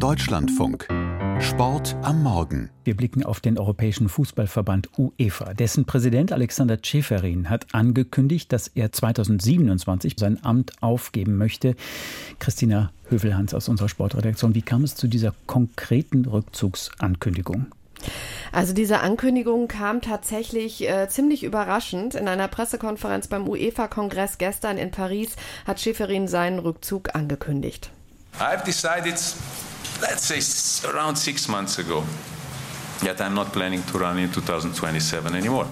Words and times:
Deutschlandfunk. 0.00 0.88
Sport 1.40 1.94
am 2.00 2.22
Morgen. 2.22 2.70
Wir 2.84 2.96
blicken 2.96 3.22
auf 3.22 3.40
den 3.40 3.58
Europäischen 3.58 4.08
Fußballverband 4.08 4.88
UEFA. 4.96 5.52
Dessen 5.52 5.84
Präsident 5.84 6.32
Alexander 6.32 6.78
Ceferin 6.82 7.50
hat 7.50 7.66
angekündigt, 7.74 8.50
dass 8.50 8.68
er 8.68 8.92
2027 8.92 10.14
sein 10.16 10.42
Amt 10.42 10.72
aufgeben 10.80 11.36
möchte. 11.36 11.76
Christina 12.38 12.92
Hövelhans 13.10 13.52
aus 13.52 13.68
unserer 13.68 13.90
Sportredaktion, 13.90 14.54
wie 14.54 14.62
kam 14.62 14.84
es 14.84 14.94
zu 14.94 15.06
dieser 15.06 15.34
konkreten 15.46 16.24
Rückzugsankündigung? 16.24 17.66
Also 18.52 18.72
diese 18.72 19.00
Ankündigung 19.00 19.68
kam 19.68 20.00
tatsächlich 20.00 20.88
äh, 20.88 21.10
ziemlich 21.10 21.44
überraschend. 21.44 22.14
In 22.14 22.26
einer 22.26 22.48
Pressekonferenz 22.48 23.28
beim 23.28 23.46
UEFA-Kongress 23.46 24.38
gestern 24.38 24.78
in 24.78 24.92
Paris 24.92 25.36
hat 25.66 25.78
Schäferin 25.78 26.26
seinen 26.26 26.58
Rückzug 26.58 27.14
angekündigt. 27.14 27.90
I've 28.38 28.64
decided, 28.64 29.20
let's 30.00 30.24
say 30.24 30.40
around 30.90 31.16
six 31.16 31.48
months 31.48 31.78
ago, 31.78 32.04
that 33.02 33.20
I'm 33.20 33.34
not 33.34 33.52
planning 33.52 33.82
to 33.86 33.98
run 33.98 34.18
in 34.18 34.32
2027 34.32 35.34
anymore. 35.34 35.66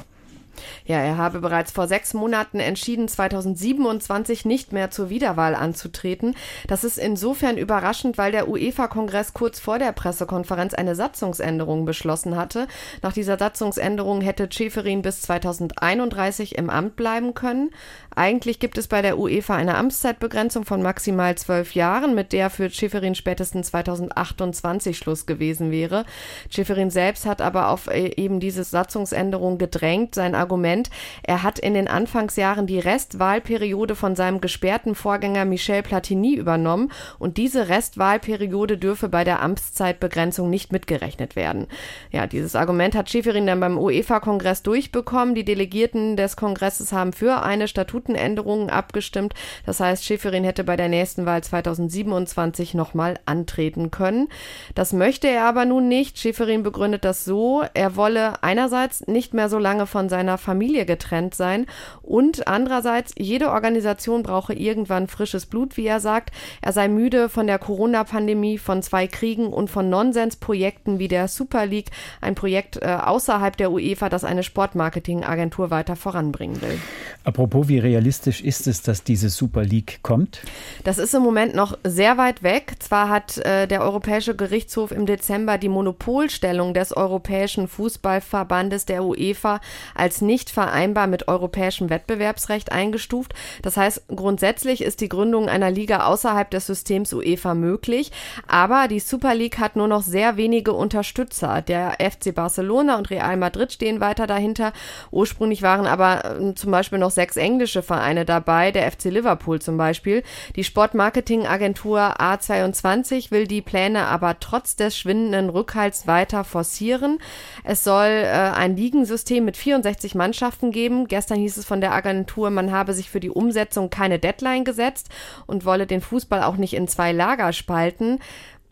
Ja, 0.88 1.00
er 1.00 1.18
habe 1.18 1.40
bereits 1.40 1.70
vor 1.70 1.86
sechs 1.86 2.14
Monaten 2.14 2.60
entschieden, 2.60 3.08
2027 3.08 4.46
nicht 4.46 4.72
mehr 4.72 4.90
zur 4.90 5.10
Wiederwahl 5.10 5.54
anzutreten. 5.54 6.34
Das 6.66 6.82
ist 6.82 6.96
insofern 6.96 7.58
überraschend, 7.58 8.16
weil 8.16 8.32
der 8.32 8.48
UEFA-Kongress 8.48 9.34
kurz 9.34 9.60
vor 9.60 9.78
der 9.78 9.92
Pressekonferenz 9.92 10.72
eine 10.72 10.94
Satzungsänderung 10.94 11.84
beschlossen 11.84 12.36
hatte. 12.36 12.68
Nach 13.02 13.12
dieser 13.12 13.38
Satzungsänderung 13.38 14.22
hätte 14.22 14.48
Schäferin 14.50 15.02
bis 15.02 15.20
2031 15.20 16.56
im 16.56 16.70
Amt 16.70 16.96
bleiben 16.96 17.34
können. 17.34 17.70
Eigentlich 18.18 18.58
gibt 18.58 18.78
es 18.78 18.88
bei 18.88 19.00
der 19.00 19.16
UEFA 19.16 19.54
eine 19.54 19.76
Amtszeitbegrenzung 19.76 20.64
von 20.64 20.82
maximal 20.82 21.38
zwölf 21.38 21.76
Jahren, 21.76 22.16
mit 22.16 22.32
der 22.32 22.50
für 22.50 22.68
Schäferin 22.68 23.14
spätestens 23.14 23.68
2028 23.68 24.98
Schluss 24.98 25.24
gewesen 25.24 25.70
wäre. 25.70 26.04
Schäferin 26.50 26.90
selbst 26.90 27.26
hat 27.26 27.40
aber 27.40 27.68
auf 27.68 27.86
äh, 27.86 28.10
eben 28.16 28.40
diese 28.40 28.64
Satzungsänderung 28.64 29.56
gedrängt. 29.56 30.16
Sein 30.16 30.34
Argument, 30.34 30.90
er 31.22 31.44
hat 31.44 31.60
in 31.60 31.74
den 31.74 31.86
Anfangsjahren 31.86 32.66
die 32.66 32.80
Restwahlperiode 32.80 33.94
von 33.94 34.16
seinem 34.16 34.40
gesperrten 34.40 34.96
Vorgänger 34.96 35.44
Michel 35.44 35.84
Platini 35.84 36.34
übernommen 36.34 36.90
und 37.20 37.36
diese 37.36 37.68
Restwahlperiode 37.68 38.78
dürfe 38.78 39.08
bei 39.08 39.22
der 39.22 39.42
Amtszeitbegrenzung 39.42 40.50
nicht 40.50 40.72
mitgerechnet 40.72 41.36
werden. 41.36 41.68
Ja, 42.10 42.26
dieses 42.26 42.56
Argument 42.56 42.96
hat 42.96 43.10
Schäferin 43.10 43.46
dann 43.46 43.60
beim 43.60 43.78
UEFA-Kongress 43.78 44.64
durchbekommen. 44.64 45.36
Die 45.36 45.44
Delegierten 45.44 46.16
des 46.16 46.34
Kongresses 46.34 46.92
haben 46.92 47.12
für 47.12 47.44
eine 47.44 47.68
Statut 47.68 48.07
Statutenänderungen 48.08 48.70
abgestimmt. 48.70 49.34
Das 49.66 49.80
heißt, 49.80 50.04
Schäferin 50.04 50.44
hätte 50.44 50.64
bei 50.64 50.76
der 50.76 50.88
nächsten 50.88 51.26
Wahl 51.26 51.42
2027 51.42 52.74
nochmal 52.74 53.18
antreten 53.26 53.90
können. 53.90 54.28
Das 54.74 54.92
möchte 54.92 55.28
er 55.28 55.44
aber 55.44 55.64
nun 55.64 55.88
nicht. 55.88 56.18
Schäferin 56.18 56.62
begründet 56.62 57.04
das 57.04 57.24
so, 57.24 57.62
er 57.74 57.96
wolle 57.96 58.42
einerseits 58.42 59.06
nicht 59.06 59.34
mehr 59.34 59.48
so 59.48 59.58
lange 59.58 59.86
von 59.86 60.08
seiner 60.08 60.38
Familie 60.38 60.86
getrennt 60.86 61.34
sein 61.34 61.66
und 62.02 62.48
andererseits 62.48 63.14
jede 63.18 63.50
Organisation 63.50 64.22
brauche 64.22 64.54
irgendwann 64.54 65.08
frisches 65.08 65.46
Blut, 65.46 65.76
wie 65.76 65.86
er 65.86 66.00
sagt. 66.00 66.30
Er 66.62 66.72
sei 66.72 66.88
müde 66.88 67.28
von 67.28 67.46
der 67.46 67.58
Corona-Pandemie, 67.58 68.58
von 68.58 68.82
zwei 68.82 69.06
Kriegen 69.06 69.48
und 69.48 69.68
von 69.68 69.90
Nonsensprojekten 69.90 70.98
wie 70.98 71.08
der 71.08 71.28
Super 71.28 71.66
League, 71.66 71.90
ein 72.20 72.34
Projekt 72.34 72.80
äh, 72.80 72.86
außerhalb 72.86 73.56
der 73.56 73.70
UEFA, 73.70 74.08
das 74.08 74.24
eine 74.24 74.42
Sportmarketingagentur 74.42 75.70
weiter 75.70 75.96
voranbringen 75.96 76.60
will. 76.62 76.78
Apropos, 77.24 77.68
wie 77.68 77.78
realistisch 77.98 78.42
ist 78.42 78.68
es, 78.68 78.82
dass 78.82 79.02
diese 79.02 79.28
Super 79.28 79.64
League 79.64 79.98
kommt? 80.02 80.42
Das 80.84 80.98
ist 80.98 81.14
im 81.14 81.22
Moment 81.22 81.56
noch 81.56 81.76
sehr 81.82 82.16
weit 82.16 82.44
weg. 82.44 82.74
Zwar 82.78 83.08
hat 83.08 83.38
äh, 83.38 83.66
der 83.66 83.82
Europäische 83.82 84.36
Gerichtshof 84.36 84.92
im 84.92 85.04
Dezember 85.04 85.58
die 85.58 85.68
Monopolstellung 85.68 86.74
des 86.74 86.96
Europäischen 86.96 87.66
Fußballverbandes 87.66 88.86
der 88.86 89.02
UEFA 89.02 89.60
als 89.96 90.20
nicht 90.20 90.48
vereinbar 90.48 91.08
mit 91.08 91.26
europäischem 91.26 91.90
Wettbewerbsrecht 91.90 92.70
eingestuft. 92.70 93.34
Das 93.62 93.76
heißt, 93.76 94.04
grundsätzlich 94.06 94.82
ist 94.82 95.00
die 95.00 95.08
Gründung 95.08 95.48
einer 95.48 95.72
Liga 95.72 96.06
außerhalb 96.06 96.48
des 96.52 96.68
Systems 96.68 97.12
UEFA 97.12 97.54
möglich, 97.54 98.12
aber 98.46 98.86
die 98.86 99.00
Super 99.00 99.34
League 99.34 99.58
hat 99.58 99.74
nur 99.74 99.88
noch 99.88 100.02
sehr 100.02 100.36
wenige 100.36 100.72
Unterstützer. 100.72 101.62
Der 101.62 101.96
FC 101.98 102.32
Barcelona 102.32 102.96
und 102.96 103.10
Real 103.10 103.36
Madrid 103.36 103.72
stehen 103.72 103.98
weiter 103.98 104.28
dahinter. 104.28 104.72
Ursprünglich 105.10 105.62
waren 105.62 105.86
aber 105.86 106.38
äh, 106.40 106.54
zum 106.54 106.70
Beispiel 106.70 107.00
noch 107.00 107.10
sechs 107.10 107.36
englische 107.36 107.77
englische 107.78 107.82
Vereine 107.82 108.24
dabei, 108.24 108.72
der 108.72 108.90
FC 108.90 109.04
Liverpool 109.04 109.60
zum 109.60 109.76
Beispiel. 109.76 110.22
Die 110.56 110.64
Sportmarketingagentur 110.64 112.20
A22 112.20 113.30
will 113.30 113.46
die 113.46 113.62
Pläne 113.62 114.06
aber 114.06 114.38
trotz 114.40 114.76
des 114.76 114.96
schwindenden 114.96 115.48
Rückhalts 115.48 116.06
weiter 116.06 116.44
forcieren. 116.44 117.18
Es 117.64 117.84
soll 117.84 118.08
äh, 118.08 118.52
ein 118.54 118.76
Ligensystem 118.76 119.44
mit 119.44 119.56
64 119.56 120.14
Mannschaften 120.14 120.70
geben. 120.70 121.06
Gestern 121.06 121.38
hieß 121.38 121.56
es 121.56 121.64
von 121.64 121.80
der 121.80 121.92
Agentur, 121.92 122.50
man 122.50 122.72
habe 122.72 122.92
sich 122.92 123.10
für 123.10 123.20
die 123.20 123.30
Umsetzung 123.30 123.90
keine 123.90 124.18
Deadline 124.18 124.64
gesetzt 124.64 125.08
und 125.46 125.64
wolle 125.64 125.86
den 125.86 126.00
Fußball 126.00 126.42
auch 126.42 126.56
nicht 126.56 126.74
in 126.74 126.88
zwei 126.88 127.12
Lager 127.12 127.52
spalten 127.52 128.18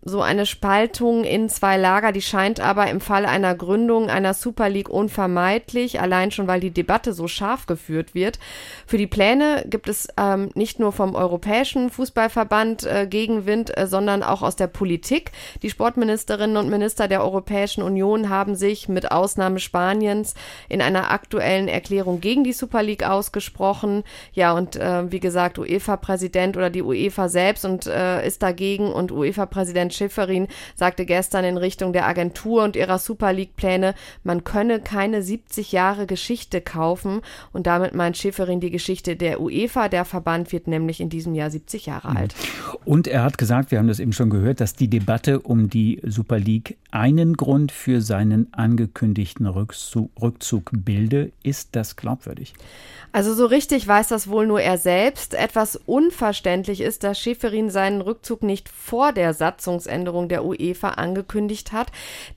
so 0.09 0.23
eine 0.23 0.47
Spaltung 0.47 1.25
in 1.25 1.49
zwei 1.49 1.77
Lager, 1.77 2.13
die 2.13 2.23
scheint 2.23 2.61
aber 2.61 2.89
im 2.89 3.01
Fall 3.01 3.27
einer 3.27 3.57
Gründung 3.57 4.09
einer 4.09 4.35
Super 4.35 4.69
League 4.69 4.89
unvermeidlich, 4.89 6.01
allein 6.01 6.31
schon 6.31 6.47
weil 6.47 6.61
die 6.61 6.71
Debatte 6.71 7.13
so 7.13 7.27
scharf 7.27 7.67
geführt 7.67 8.15
wird. 8.15 8.39
Für 8.87 8.99
die 8.99 9.09
Pläne 9.09 9.65
gibt 9.69 9.89
es 9.89 10.07
ähm, 10.17 10.51
nicht 10.55 10.79
nur 10.79 10.93
vom 10.93 11.17
Europäischen 11.17 11.91
Fußballverband 11.91 12.85
äh, 12.85 13.07
Gegenwind, 13.09 13.77
äh, 13.77 13.89
sondern 13.89 14.23
auch 14.23 14.43
aus 14.43 14.55
der 14.55 14.69
Politik. 14.69 15.33
Die 15.63 15.71
Sportministerinnen 15.71 16.57
und 16.57 16.71
Minister 16.71 17.09
der 17.09 17.25
Europäischen 17.25 17.83
Union 17.83 18.29
haben 18.29 18.55
sich 18.55 18.89
mit 18.89 19.11
Ausnahme 19.11 19.59
Spaniens 19.59 20.35
in 20.69 20.83
einer 20.83 21.11
aktuellen 21.11 21.67
Erklärung 21.67 22.21
gegen 22.21 22.45
die 22.45 22.53
Super 22.53 22.85
League 22.85 23.05
ausgesprochen. 23.05 24.05
Ja, 24.33 24.53
und 24.53 24.77
äh, 24.77 25.11
wie 25.11 25.21
gesagt, 25.21 25.59
UEFA-Präsident 25.59 26.57
oder 26.57 26.71
die 26.71 26.83
UEFA 26.83 27.29
selbst 27.29 27.65
und 27.65 27.89
äh, 27.89 28.25
ist 28.25 28.45
dagegen 28.45 28.93
und 28.93 29.11
UEFA-Präsident 29.11 29.96
Schifferin 29.97 30.49
sagte 30.75 31.07
gestern 31.07 31.45
in 31.45 31.57
Richtung 31.57 31.93
der 31.93 32.07
Agentur 32.07 32.65
und 32.65 32.77
ihrer 32.77 32.99
Super 32.99 33.33
League-Pläne, 33.33 33.95
man 34.23 34.45
könne 34.45 34.81
keine 34.81 35.23
70 35.23 35.73
Jahre 35.73 36.07
Geschichte 36.07 36.61
kaufen. 36.61 37.23
Und 37.53 37.67
damit 37.67 37.95
meint 37.95 38.17
Schifferin 38.17 38.61
die 38.61 38.71
Geschichte 38.71 39.17
der 39.17 39.41
UEFA. 39.41 39.89
Der 39.89 40.05
Verband 40.05 40.53
wird 40.53 40.67
nämlich 40.67 41.01
in 41.01 41.09
diesem 41.09 41.35
Jahr 41.35 41.51
70 41.51 41.87
Jahre 41.87 42.15
alt. 42.15 42.35
Und 42.85 43.09
er 43.09 43.25
hat 43.25 43.39
gesagt, 43.39 43.71
wir 43.71 43.79
haben 43.79 43.89
das 43.89 44.01
eben 44.01 44.13
schon 44.13 44.31
gehört, 44.31 44.61
dass 44.61 44.75
die 44.75 44.89
Debatte 44.89 45.41
um 45.41 45.69
die 45.69 46.01
Super 46.05 46.39
League 46.39 46.77
einen 46.91 47.37
Grund 47.37 47.73
für 47.73 48.01
seinen 48.01 48.53
angekündigten 48.53 49.47
Rückzug, 49.47 50.11
Rückzug 50.21 50.71
bilde. 50.73 51.33
Ist 51.43 51.71
das 51.73 51.97
glaubwürdig? 51.97 52.55
Also 53.13 53.35
so 53.35 53.47
richtig 53.47 53.87
weiß 53.87 54.09
das 54.09 54.29
wohl 54.29 54.47
nur 54.47 54.61
er 54.61 54.79
selbst. 54.79 55.35
Etwas 55.35 55.77
unverständlich 55.77 56.81
ist, 56.81 57.03
dass 57.03 57.19
Schäferin 57.19 57.71
seinen 57.71 58.01
Rückzug 58.01 58.43
nicht 58.43 58.69
vor 58.69 59.13
der 59.13 59.33
Satzungsänderung 59.77 60.29
der 60.29 60.45
UEFA 60.45 60.91
angekündigt 60.91 61.73
hat, 61.73 61.89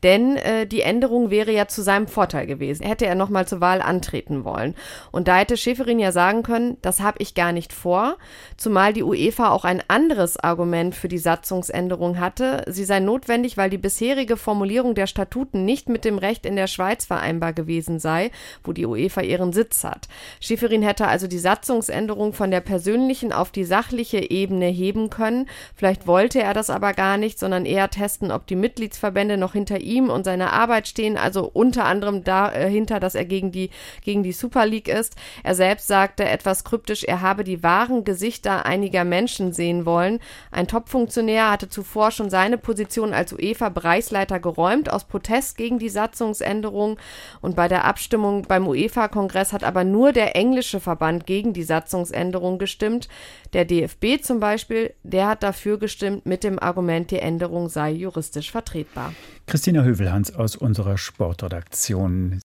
denn 0.03 0.37
äh, 0.37 0.67
die 0.67 0.81
Änderung 0.81 1.29
wäre 1.29 1.51
ja 1.51 1.67
zu 1.67 1.81
seinem 1.81 2.07
Vorteil 2.07 2.45
gewesen. 2.45 2.85
Hätte 2.85 3.05
er 3.05 3.15
nochmal 3.15 3.47
zur 3.47 3.61
Wahl 3.61 3.81
antreten 3.81 4.43
wollen. 4.43 4.75
Und 5.11 5.27
da 5.27 5.37
hätte 5.37 5.57
Schäferin 5.57 5.99
ja 5.99 6.11
sagen 6.11 6.43
können, 6.43 6.77
das 6.81 6.99
habe 6.99 7.19
ich 7.19 7.33
gar 7.35 7.51
nicht 7.51 7.73
vor, 7.73 8.17
zumal 8.57 8.93
die 8.93 9.03
UEFA 9.03 9.51
auch 9.51 9.63
ein 9.65 9.81
anderes 9.87 10.37
Argument 10.37 10.95
für 10.95 11.07
die 11.07 11.17
Satzungsänderung 11.17 12.19
hatte. 12.19 12.63
Sie 12.67 12.83
sei 12.83 12.99
notwendig, 12.99 13.57
weil 13.57 13.69
die 13.69 13.77
bisherige 13.77 14.37
Formulierung 14.37 14.95
der 14.95 15.07
Statuten 15.07 15.65
nicht 15.65 15.89
mit 15.89 16.05
dem 16.05 16.17
Recht 16.17 16.45
in 16.45 16.55
der 16.55 16.67
Schweiz 16.67 17.05
vereinbar 17.05 17.53
gewesen 17.53 17.99
sei, 17.99 18.31
wo 18.63 18.73
die 18.73 18.85
UEFA 18.85 19.21
ihren 19.21 19.53
Sitz 19.53 19.83
hat. 19.83 20.07
Schäferin 20.39 20.83
hätte 20.83 21.07
also 21.07 21.27
die 21.27 21.39
Satzungsänderung 21.39 22.33
von 22.33 22.51
der 22.51 22.61
persönlichen 22.61 23.31
auf 23.31 23.51
die 23.51 23.63
sachliche 23.63 24.29
Ebene 24.29 24.67
heben 24.67 25.09
können. 25.09 25.47
Vielleicht 25.75 26.07
wollte 26.07 26.41
er 26.41 26.53
das 26.53 26.69
aber 26.69 26.93
gar 26.93 27.17
nicht, 27.17 27.28
sondern 27.37 27.65
eher 27.65 27.89
testen, 27.89 28.31
ob 28.31 28.47
die 28.47 28.55
Mitgliedsverbände 28.55 29.37
noch 29.37 29.53
hinter 29.53 29.81
ihm 29.81 30.09
und 30.09 30.23
seiner 30.23 30.53
Arbeit 30.53 30.87
stehen, 30.87 31.17
also 31.17 31.49
unter 31.51 31.85
anderem 31.85 32.23
dahinter, 32.23 32.97
äh, 32.97 32.99
dass 32.99 33.15
er 33.15 33.25
gegen 33.25 33.51
die, 33.51 33.69
gegen 34.03 34.23
die 34.23 34.31
Super 34.31 34.65
League 34.65 34.87
ist. 34.87 35.15
Er 35.43 35.55
selbst 35.55 35.87
sagte 35.87 36.25
etwas 36.25 36.63
kryptisch, 36.63 37.03
er 37.03 37.21
habe 37.21 37.43
die 37.43 37.61
wahren 37.61 38.03
Gesichter 38.03 38.65
einiger 38.65 39.03
Menschen 39.03 39.53
sehen 39.53 39.85
wollen. 39.85 40.19
Ein 40.51 40.67
Top-Funktionär 40.67 41.51
hatte 41.51 41.69
zuvor 41.69 42.11
schon 42.11 42.29
seine 42.29 42.57
Position 42.57 43.13
als 43.13 43.33
UEFA-Bereichsleiter 43.33 44.39
geräumt 44.39 44.91
aus 44.91 45.03
Protest 45.03 45.57
gegen 45.57 45.79
die 45.79 45.89
Satzungsänderung 45.89 46.97
und 47.41 47.55
bei 47.55 47.67
der 47.67 47.85
Abstimmung 47.85 48.43
beim 48.43 48.67
UEFA-Kongress 48.67 49.53
hat 49.53 49.63
aber 49.63 49.83
nur 49.83 50.13
der 50.13 50.35
englische 50.35 50.79
Verband 50.79 51.25
gegen 51.25 51.53
die 51.53 51.63
Satzungsänderung 51.63 52.57
gestimmt. 52.57 53.09
Der 53.53 53.65
DFB 53.65 54.21
zum 54.21 54.39
Beispiel, 54.39 54.93
der 55.03 55.27
hat 55.27 55.43
dafür 55.43 55.77
gestimmt 55.79 56.25
mit 56.25 56.43
dem 56.43 56.59
Argument, 56.59 57.11
die 57.11 57.18
Änderung 57.21 57.69
sei 57.69 57.91
juristisch 57.91 58.51
vertretbar. 58.51 59.13
Christina 59.47 59.83
Hövelhans 59.83 60.33
aus 60.35 60.55
unserer 60.55 60.97
Sportredaktion. 60.97 62.41